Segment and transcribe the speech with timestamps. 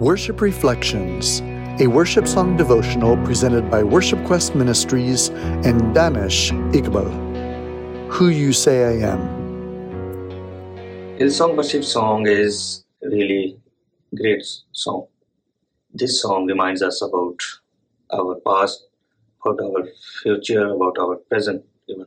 [0.00, 1.42] Worship Reflections,
[1.78, 8.08] a worship song devotional presented by Worship Quest Ministries and Danish Iqbal.
[8.08, 9.20] Who You Say I Am.
[11.18, 13.60] Hillsong Worship song is really
[14.16, 14.42] great
[14.72, 15.06] song.
[15.92, 17.36] This song reminds us about
[18.10, 18.86] our past,
[19.44, 19.86] about our
[20.22, 22.06] future, about our present even.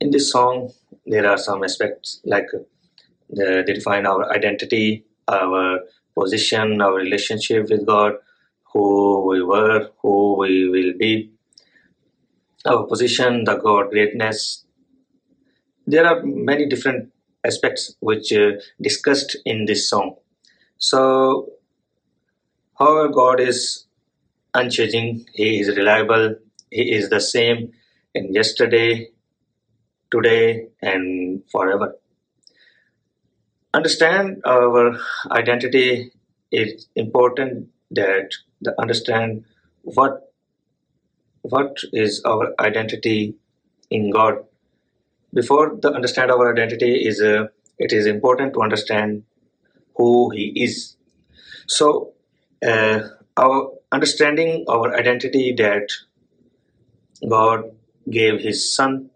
[0.00, 0.72] In this song,
[1.06, 2.58] there are some aspects like uh,
[3.28, 5.78] the, they define our identity, our
[6.18, 8.14] position, our relationship with God,
[8.72, 11.30] who we were, who we will be,
[12.66, 14.64] our position, the God greatness.
[15.86, 17.12] There are many different
[17.44, 20.16] aspects which uh, discussed in this song.
[20.78, 21.52] So,
[22.78, 23.86] however, God is
[24.54, 25.26] unchanging.
[25.32, 26.36] He is reliable.
[26.70, 27.72] He is the same
[28.14, 29.08] in yesterday,
[30.10, 31.94] today, and forever
[33.74, 34.98] understand our
[35.30, 36.12] identity
[36.50, 39.44] it's important that the understand
[39.82, 40.30] what
[41.42, 43.34] what is our identity
[43.90, 44.44] in god.
[45.32, 47.46] Before the understand our identity is uh,
[47.78, 49.24] it is important to understand
[49.96, 50.96] who he is.
[51.66, 52.14] So
[52.66, 53.00] uh,
[53.36, 55.88] our understanding our identity that
[57.28, 57.64] god
[58.10, 59.10] gave his son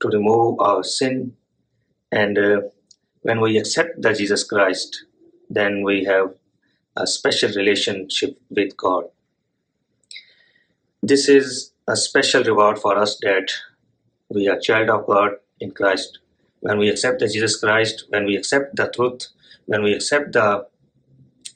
[0.00, 1.36] to remove our sin
[2.12, 2.60] and uh,
[3.26, 5.04] when we accept the Jesus Christ,
[5.50, 6.34] then we have
[6.96, 9.06] a special relationship with God.
[11.02, 13.48] This is a special reward for us that
[14.28, 16.20] we are child of God in Christ.
[16.60, 19.26] When we accept the Jesus Christ, when we accept the truth,
[19.64, 20.64] when we accept the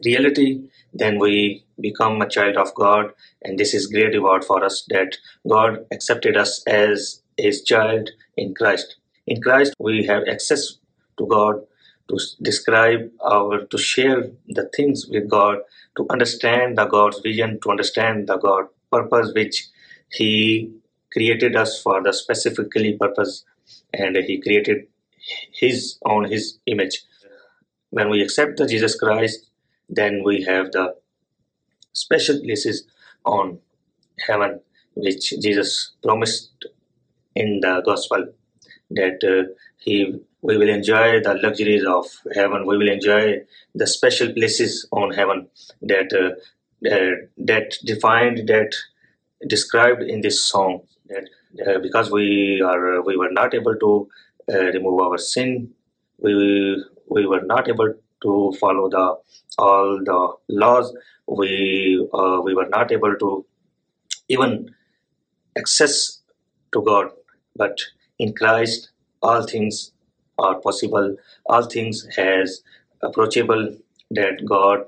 [0.04, 3.12] reality, then we become a child of God,
[3.42, 5.18] and this is great reward for us that
[5.48, 8.96] God accepted us as His child in Christ.
[9.28, 10.79] In Christ, we have access
[11.20, 11.60] to God,
[12.08, 15.58] to describe our, to share the things with God,
[15.96, 19.68] to understand the God's vision, to understand the God purpose which
[20.10, 20.72] He
[21.12, 23.44] created us for the specifically purpose,
[23.92, 24.86] and He created
[25.52, 27.02] His own His image.
[27.90, 29.46] When we accept the Jesus Christ,
[29.88, 30.94] then we have the
[31.92, 32.84] special places
[33.24, 33.58] on
[34.26, 34.60] heaven
[34.94, 36.66] which Jesus promised
[37.34, 38.26] in the gospel
[38.90, 42.66] that uh, he we will enjoy the luxuries of heaven.
[42.66, 43.40] We will enjoy
[43.74, 45.48] the special places on heaven
[45.82, 48.74] that uh, uh, that defined that
[49.46, 50.82] described in this song.
[51.08, 51.28] That
[51.66, 54.08] uh, because we are we were not able to
[54.52, 55.74] uh, remove our sin
[56.20, 59.16] we we were not able to follow the
[59.58, 60.92] all the laws.
[61.26, 63.46] We uh, we were not able to
[64.28, 64.74] even
[65.58, 66.20] access
[66.72, 67.10] to god.
[67.56, 67.80] But
[68.18, 68.90] in christ
[69.22, 69.92] all things
[70.40, 71.16] are possible.
[71.46, 72.62] All things has
[73.02, 73.76] approachable
[74.10, 74.84] that god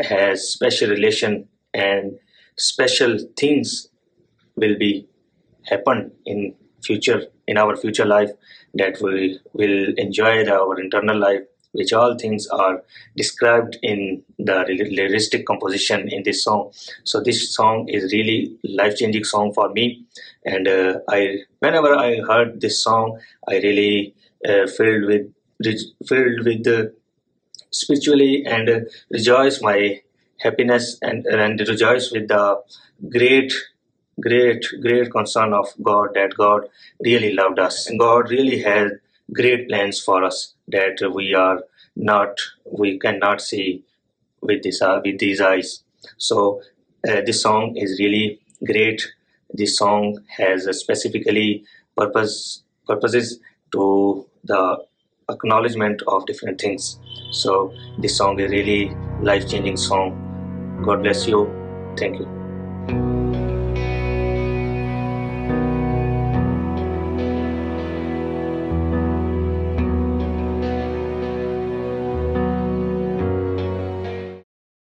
[0.00, 2.18] has special relation and
[2.56, 3.88] special things
[4.56, 5.06] will be
[5.64, 8.30] happen in future in our future life
[8.74, 11.42] that we will enjoy our internal life
[11.72, 12.82] which all things are
[13.16, 14.64] described in the
[14.98, 16.72] lyristic composition in this song.
[17.04, 20.04] So this song is really life changing song for me.
[20.44, 24.14] And uh, i whenever i heard this song i really
[24.66, 25.26] filled with
[26.08, 26.86] filled with uh,
[27.70, 28.80] spiritually and uh,
[29.10, 30.00] rejoice my
[30.40, 32.60] happiness and and rejoice with the
[33.08, 33.52] great
[34.20, 36.62] great great concern of god that god
[37.04, 37.86] really loved us.
[37.86, 38.92] And god really has
[39.32, 41.62] great plans for us that we are
[41.96, 43.84] not we cannot see
[44.40, 45.82] with this uh, with these eyes.
[46.16, 46.62] So
[47.08, 49.06] uh, this song is really great.
[49.52, 51.64] This song has specifically
[51.96, 53.38] purpose purposes
[53.72, 54.84] to the
[55.30, 56.98] acknowledgement of different things.
[57.32, 60.16] So this song is really life changing song.
[60.84, 61.48] God bless you.
[61.96, 62.39] Thank you